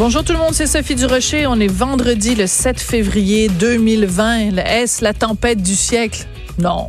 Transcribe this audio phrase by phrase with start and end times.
[0.00, 1.46] Bonjour tout le monde, c'est Sophie Durocher.
[1.46, 4.56] On est vendredi le 7 février 2020.
[4.56, 6.24] Est-ce la tempête du siècle?
[6.58, 6.88] Non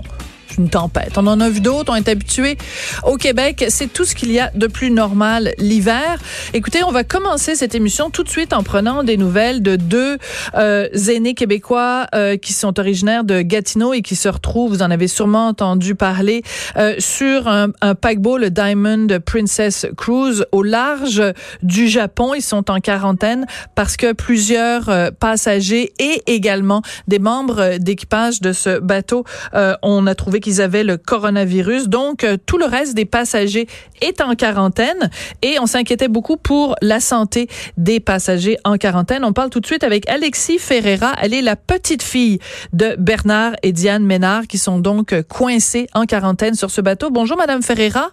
[0.58, 1.14] une tempête.
[1.18, 2.58] On en a vu d'autres, on est habitué.
[3.04, 6.20] Au Québec, c'est tout ce qu'il y a de plus normal l'hiver.
[6.54, 10.18] Écoutez, on va commencer cette émission tout de suite en prenant des nouvelles de deux
[10.56, 14.92] euh, aînés québécois euh, qui sont originaires de Gatineau et qui se retrouvent, vous en
[14.92, 16.44] avez sûrement entendu parler,
[16.78, 21.24] euh, sur un, un, paquebot, le Diamond Princess Cruise, au large
[21.64, 22.34] du Japon.
[22.34, 23.46] Ils sont en quarantaine
[23.76, 29.24] parce que plusieurs euh, passagers et également des membres d'équipage de ce bateau,
[29.54, 31.88] euh, on a trouvé qu'ils avaient le coronavirus.
[31.88, 33.68] Donc, euh, tout le reste des passagers
[34.02, 35.10] est en quarantaine
[35.42, 39.24] et on s'inquiétait beaucoup pour la santé des passagers en quarantaine.
[39.24, 41.14] On parle tout de suite avec Alexis Ferreira.
[41.22, 42.40] Elle est la petite fille
[42.74, 47.10] de Bernard et Diane Ménard qui sont donc coincés en quarantaine sur ce bateau.
[47.10, 48.12] Bonjour, Madame Ferreira.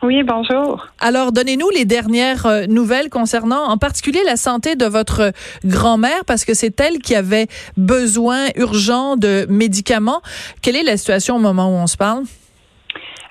[0.00, 0.86] Oui, bonjour.
[1.00, 5.32] Alors, donnez-nous les dernières euh, nouvelles concernant en particulier la santé de votre
[5.64, 10.20] grand-mère, parce que c'est elle qui avait besoin urgent de médicaments.
[10.62, 12.22] Quelle est la situation au moment où on se parle?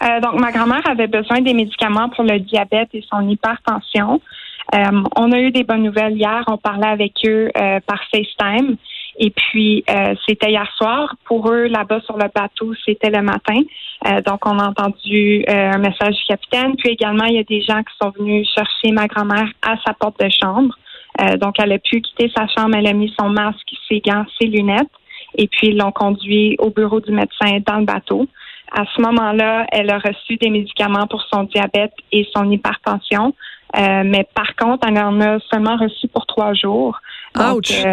[0.01, 4.21] Euh, donc, ma grand-mère avait besoin des médicaments pour le diabète et son hypertension.
[4.75, 6.43] Euh, on a eu des bonnes nouvelles hier.
[6.47, 7.49] On parlait avec eux
[7.85, 8.75] par FaceTime.
[9.17, 11.15] Et puis, euh, c'était hier soir.
[11.25, 13.59] Pour eux, là-bas sur le bateau, c'était le matin.
[14.07, 16.75] Euh, donc, on a entendu euh, un message du capitaine.
[16.77, 19.93] Puis également, il y a des gens qui sont venus chercher ma grand-mère à sa
[19.93, 20.77] porte de chambre.
[21.41, 22.75] donc, elle a pu quitter sa chambre.
[22.77, 24.91] Elle a mis son masque, ses gants, ses lunettes.
[25.35, 28.27] Et puis, ils l'ont conduit au bureau du médecin dans le bateau.
[28.71, 33.33] À ce moment-là, elle a reçu des médicaments pour son diabète et son hypertension.
[33.75, 36.99] mais par contre, elle en a seulement reçu pour trois jours.
[37.35, 37.83] Ouch.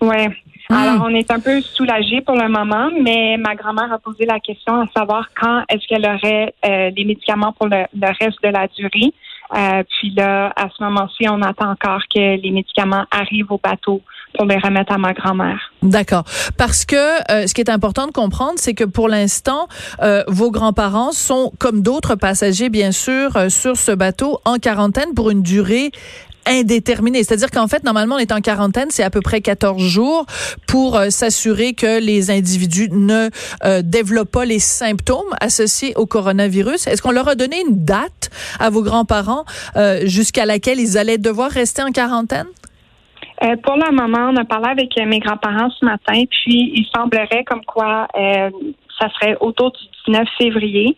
[0.00, 0.28] Ouais.
[0.68, 4.40] Alors, on est un peu soulagé pour le moment, mais ma grand-mère a posé la
[4.40, 8.48] question à savoir quand est-ce qu'elle aurait euh, les médicaments pour le, le, reste de
[8.48, 9.12] la durée.
[9.54, 14.02] Euh, puis là, à ce moment-ci, on attend encore que les médicaments arrivent au bateau
[14.36, 15.72] pour les remettre à ma grand-mère.
[15.82, 16.24] D'accord.
[16.56, 16.96] Parce que
[17.30, 19.68] euh, ce qui est important de comprendre, c'est que pour l'instant,
[20.02, 25.14] euh, vos grands-parents sont, comme d'autres passagers, bien sûr, euh, sur ce bateau en quarantaine
[25.14, 25.90] pour une durée
[26.46, 27.22] indéterminé.
[27.24, 30.26] C'est-à-dire qu'en fait, normalement, on est en quarantaine, c'est à peu près 14 jours
[30.66, 33.30] pour euh, s'assurer que les individus ne
[33.64, 36.86] euh, développent pas les symptômes associés au coronavirus.
[36.86, 39.44] Est-ce qu'on leur a donné une date à vos grands-parents
[39.76, 42.46] euh, jusqu'à laquelle ils allaient devoir rester en quarantaine?
[43.42, 47.44] Euh, pour le moment, on a parlé avec mes grands-parents ce matin, puis il semblerait
[47.44, 48.08] comme quoi
[48.98, 50.96] ça serait autour du 19 février.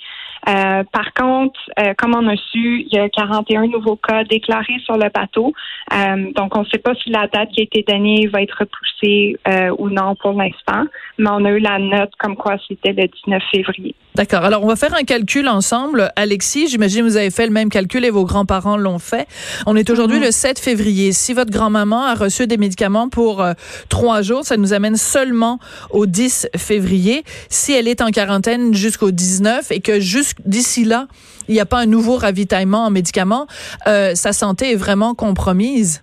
[0.48, 4.78] Euh, par contre, euh, comme on a su, il y a 41 nouveaux cas déclarés
[4.84, 5.52] sur le bateau.
[5.92, 8.56] Euh, donc, on ne sait pas si la date qui a été donnée va être
[8.58, 10.84] repoussée euh, ou non pour l'instant,
[11.18, 13.94] mais on a eu la note comme quoi c'était le 19 février.
[14.14, 14.44] D'accord.
[14.44, 16.10] Alors, on va faire un calcul ensemble.
[16.16, 19.28] Alexis, j'imagine que vous avez fait le même calcul et vos grands-parents l'ont fait.
[19.66, 20.24] On est aujourd'hui -hmm.
[20.24, 21.12] le 7 février.
[21.12, 23.52] Si votre grand-maman a reçu des médicaments pour euh,
[23.88, 25.58] trois jours, ça nous amène seulement
[25.90, 27.22] au 10 février.
[27.48, 30.00] Si elle est en quarantaine jusqu'au 19 et que
[30.44, 31.06] d'ici là,
[31.48, 33.46] il n'y a pas un nouveau ravitaillement en médicaments,
[33.86, 36.02] euh, sa santé est vraiment compromise.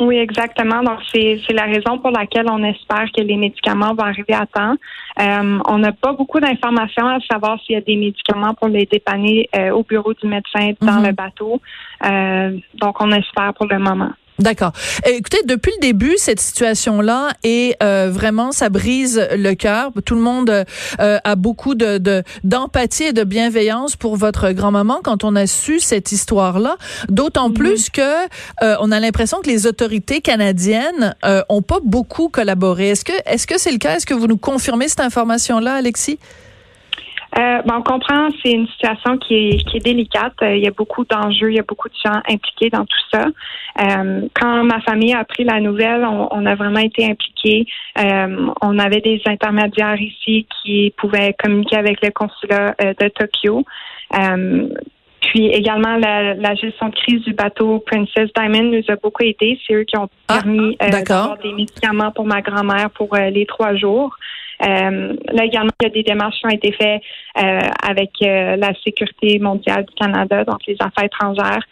[0.00, 0.82] Oui, exactement.
[0.82, 4.76] Donc, c'est la raison pour laquelle on espère que les médicaments vont arriver à temps.
[5.20, 8.86] Euh, on n'a pas beaucoup d'informations à savoir s'il y a des médicaments pour les
[8.86, 11.06] dépanner euh, au bureau du médecin dans mm -hmm.
[11.06, 11.60] le bateau.
[12.04, 14.12] Euh, donc, on espère pour le moment.
[14.38, 14.70] D'accord.
[15.04, 19.90] Écoutez, depuis le début, cette situation-là est euh, vraiment, ça brise le cœur.
[20.04, 20.64] Tout le monde
[21.00, 25.80] euh, a beaucoup de d'empathie et de bienveillance pour votre grand-maman quand on a su
[25.80, 26.76] cette histoire-là.
[27.08, 27.56] D'autant mm -hmm.
[27.56, 28.00] plus que
[28.62, 32.90] euh, on a l'impression que les autorités canadiennes euh, ont pas beaucoup collaboré.
[32.90, 33.96] Est-ce que est-ce que c'est le cas?
[33.96, 36.18] Est-ce que vous nous confirmez cette information-là, Alexis?
[37.36, 40.32] Euh, ben, on comprend, c'est une situation qui est, qui est délicate.
[40.42, 42.98] Euh, il y a beaucoup d'enjeux, il y a beaucoup de gens impliqués dans tout
[43.12, 43.26] ça.
[43.80, 47.66] Euh, quand ma famille a appris la nouvelle, on, on a vraiment été impliqués.
[47.98, 53.64] Euh, on avait des intermédiaires ici qui pouvaient communiquer avec le consulat euh, de Tokyo.
[55.20, 59.60] puis également la, la, gestion de crise du bateau Princess Diamond nous a beaucoup aidé.
[59.66, 63.76] C'est eux qui ont permis ah, d'avoir des médicaments pour ma grand-mère pour les trois
[63.76, 64.16] jours.
[64.62, 67.02] Euh, là également, il y a des démarches qui ont été faites
[67.40, 71.62] euh, avec euh, la sécurité mondiale du Canada, donc les affaires étrangères,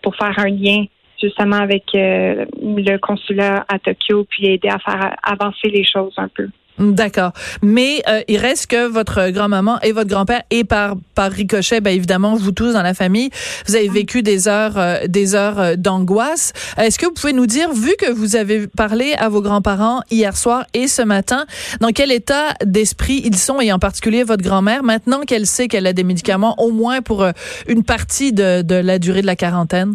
[0.00, 0.84] pour faire un lien
[1.20, 6.48] justement avec le consulat à Tokyo, puis aider à faire avancer les choses un peu.
[6.78, 7.32] D'accord.
[7.62, 11.94] Mais euh, il reste que votre grand-maman et votre grand-père et par par ricochet, ben
[11.94, 13.28] évidemment vous tous dans la famille,
[13.66, 16.54] vous avez vécu des heures euh, des heures euh, d'angoisse.
[16.78, 20.34] Est-ce que vous pouvez nous dire, vu que vous avez parlé à vos grands-parents hier
[20.34, 21.44] soir et ce matin,
[21.80, 25.86] dans quel état d'esprit ils sont et en particulier votre grand-mère maintenant qu'elle sait qu'elle
[25.86, 27.26] a des médicaments au moins pour
[27.68, 29.94] une partie de, de la durée de la quarantaine?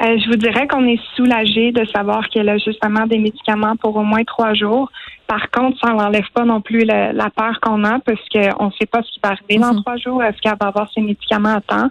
[0.00, 4.04] je vous dirais qu'on est soulagé de savoir qu'elle a justement des médicaments pour au
[4.04, 4.90] moins trois jours.
[5.28, 8.86] Par contre, ça n'enlève pas non plus la, peur qu'on a parce qu'on ne sait
[8.86, 9.82] pas ce qui va arriver dans mhm.
[9.82, 10.22] trois jours.
[10.24, 11.90] Est-ce qu'elle va avoir ses médicaments à temps?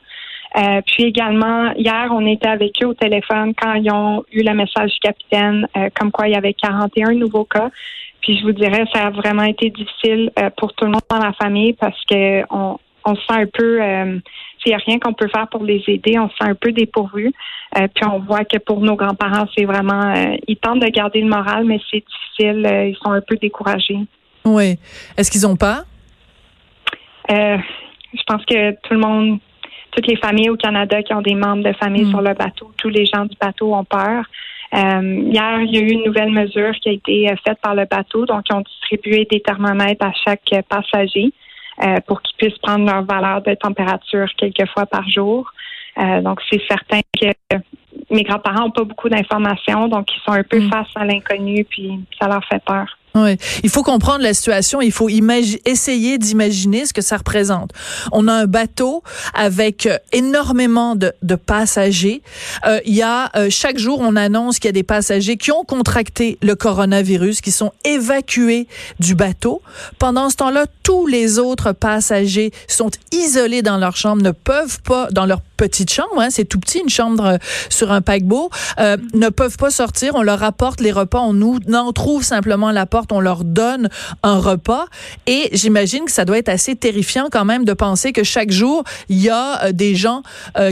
[0.58, 4.54] Euh, puis également, hier, on était avec eux au téléphone quand ils ont eu le
[4.56, 7.70] message du capitaine euh, comme quoi il y avait 41 nouveaux cas.
[8.22, 11.20] Puis je vous dirais, ça a vraiment été difficile euh, pour tout le monde dans
[11.20, 13.80] la famille parce que on, on se sent un peu
[14.68, 16.72] s'il n'y a rien qu'on peut faire pour les aider, on se sent un peu
[16.72, 17.32] dépourvu.
[17.78, 21.22] Euh, puis on voit que pour nos grands-parents, c'est vraiment, euh, ils tentent de garder
[21.22, 22.66] le moral, mais c'est difficile.
[22.66, 24.00] Euh, ils sont un peu découragés.
[24.46, 24.78] Oui.
[25.16, 25.84] Est-ce qu'ils ont pas?
[27.30, 29.40] je pense que tout le monde,
[29.92, 32.10] toutes les familles au Canada qui ont des membres de famille hmm.
[32.10, 34.24] sur le bateau, tous les gens du bateau ont peur.
[34.72, 38.26] hier, il y a eu une nouvelle mesure qui a été faite par le bateau,
[38.26, 41.34] donc ils ont distribué des thermomètres à chaque passager.
[41.84, 45.52] Euh, pour qu'ils puissent prendre leur valeur de température quelques fois par jour.
[46.00, 47.28] Euh, donc, c'est certain que
[48.10, 50.70] mes grands-parents n'ont pas beaucoup d'informations, donc ils sont un peu mm.
[50.70, 52.98] face à l'inconnu, puis ça leur fait peur.
[53.64, 54.82] Il faut comprendre la situation.
[54.82, 57.72] Il faut essayer d'imaginer ce que ça représente.
[58.12, 59.04] On a un bateau
[59.34, 62.22] avec euh, énormément de, de passagers.
[62.66, 65.52] Euh, il y a euh, chaque jour, on annonce qu'il y a des passagers qui
[65.52, 68.68] ont contracté le coronavirus, qui sont évacués
[69.00, 69.62] du bateau.
[70.00, 75.08] Pendant ce temps-là, tous les autres passagers sont isolés dans leur chambre, ne peuvent pas
[75.12, 77.38] dans leur petite chambre, hein, c'est tout petit, une chambre euh,
[77.70, 78.50] sur un paquebot,
[78.80, 80.14] euh, ne peuvent pas sortir.
[80.16, 83.90] On leur apporte les repas, on nous en trouve simplement la porte, on leur donne
[84.24, 84.86] un repas.
[85.26, 88.84] Et j'imagine que ça doit être assez terrifiant quand même de penser que chaque jour,
[89.10, 90.22] il y a euh, des gens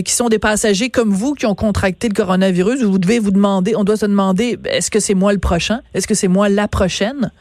[0.06, 2.84] qui sont des passagers comme vous qui ont contracté le coronavirus.
[2.84, 5.82] Vous devez vous demander, on doit se demander, est-ce que c'est moi le prochain?
[5.94, 7.32] Est-ce que c'est moi la prochaine?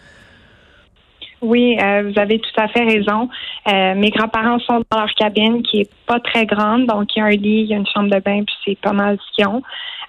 [1.45, 3.29] Oui, euh, vous avez tout à fait raison.
[3.69, 7.23] Euh, mes grands-parents sont dans leur cabine qui est pas très grande, donc il y
[7.23, 9.35] a un lit, il y a une chambre de bain, puis c'est pas mal ce
[9.35, 9.63] qu'ils ont.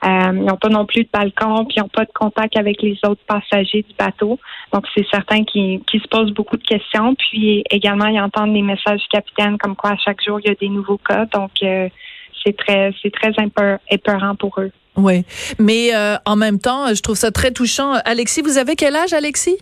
[0.06, 2.82] Euh, ils n'ont pas non plus de balcon, puis ils n'ont pas de contact avec
[2.82, 4.40] les autres passagers du bateau.
[4.72, 7.16] Donc c'est certain qu'ils se posent beaucoup de questions.
[7.16, 10.52] Puis également, ils entendent les messages du capitaine comme quoi à chaque jour il y
[10.52, 11.26] a des nouveaux cas.
[11.34, 13.32] Donc c'est très c'est très
[13.90, 14.72] épeurant pour eux.
[14.96, 15.26] Oui,
[15.60, 15.92] mais
[16.26, 17.94] en même temps, je trouve ça très touchant.
[18.06, 19.58] Alexis, vous avez quel âge, Alexis?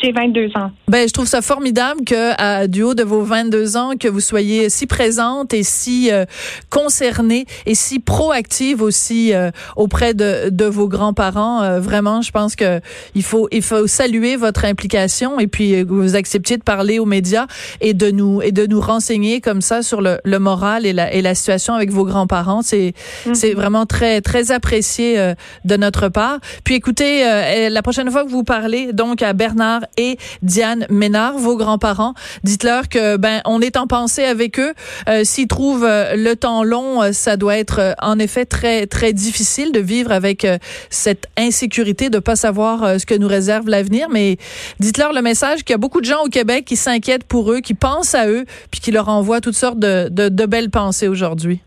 [0.00, 0.70] J'ai 22 ans.
[0.88, 4.20] Ben, je trouve ça formidable que, à, du haut de vos 22 ans, que vous
[4.20, 6.24] soyez si présente et si euh,
[6.68, 11.62] concernée et si proactive aussi euh, auprès de, de vos grands-parents.
[11.62, 12.80] Euh, vraiment, je pense que
[13.16, 17.06] il faut, il faut saluer votre implication et puis que vous acceptiez de parler aux
[17.06, 17.46] médias
[17.80, 21.12] et de nous et de nous renseigner comme ça sur le, le moral et la,
[21.12, 22.62] et la situation avec vos grands-parents.
[22.62, 22.94] C'est,
[23.26, 23.34] mm-hmm.
[23.34, 25.34] c'est vraiment très, très apprécié
[25.64, 26.38] de notre part.
[26.62, 27.24] Puis écoutez,
[27.70, 32.14] la prochaine fois que vous parlez donc à Bernard et Diane Ménard, vos grands-parents.
[32.44, 34.74] Dites-leur que ben on est en pensée avec eux.
[35.08, 38.86] Euh, S'ils trouvent euh, le temps long, euh, ça doit être euh, en effet très
[38.86, 40.46] très difficile de vivre avec
[40.88, 44.08] cette insécurité de pas savoir ce que nous réserve l'avenir.
[44.10, 44.36] Mais
[44.78, 47.60] dites-leur le message qu'il y a beaucoup de gens au Québec qui s'inquiètent pour eux,
[47.60, 51.08] qui pensent à eux, puis qui leur envoient toutes sortes de, de, de belles pensées
[51.08, 51.60] aujourd'hui.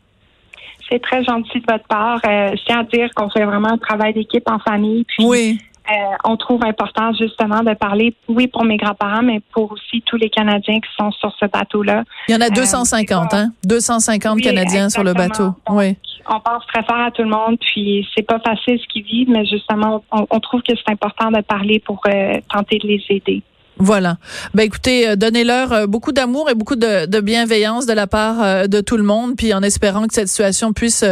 [0.89, 2.19] C'est très gentil de votre part.
[2.23, 5.05] je tiens à dire qu'on fait vraiment un travail d'équipe en famille.
[5.05, 5.59] Puis oui.
[5.89, 10.15] Euh, on trouve important justement de parler, oui, pour mes grands-parents, mais pour aussi tous
[10.15, 12.03] les Canadiens qui sont sur ce bateau-là.
[12.29, 13.51] Il y en a 250, euh, hein?
[13.65, 15.51] 250 Canadiens sur le bateau.
[15.69, 15.97] oui.
[16.25, 19.29] On pense très fort à tout le monde, puis c'est pas facile ce qu'ils vivent,
[19.29, 23.43] mais justement, on, trouve que c'est important de parler pour euh, tenter de les aider.
[23.77, 24.17] Voilà.
[24.53, 28.67] Ben écoutez, euh, donnez-leur euh, beaucoup d'amour et beaucoup de, bienveillance de la part euh,
[28.67, 31.03] de tout le monde, puis en espérant que cette situation puisse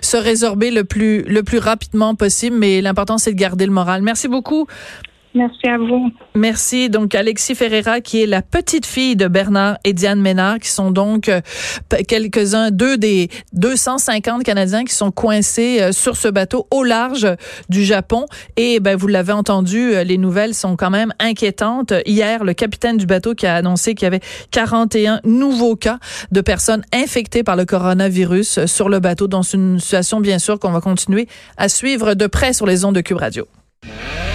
[0.00, 2.56] se résorber le plus le plus rapidement possible.
[2.56, 4.02] Mais l'important c'est de garder le moral.
[4.02, 4.66] Merci beaucoup.
[5.36, 6.10] Merci à vous.
[6.34, 6.88] Merci.
[6.88, 10.90] Donc, Alexis Ferreira, qui est la petite fille de Bernard et Diane Ménard, qui sont
[10.90, 11.42] donc euh,
[12.08, 17.28] quelques-uns, deux des 250 Canadiens qui sont coincés euh, sur ce bateau au large
[17.68, 18.24] du Japon.
[18.56, 21.92] Et ben, vous l'avez entendu, euh, les nouvelles sont quand même inquiétantes.
[22.06, 25.98] Hier, le capitaine du bateau qui a annoncé qu'il y avait 41 nouveaux cas
[26.32, 30.70] de personnes infectées par le coronavirus sur le bateau, dans une situation, bien sûr, qu'on
[30.70, 31.28] va continuer
[31.58, 33.46] à suivre de près sur les ondes de Cube Radio.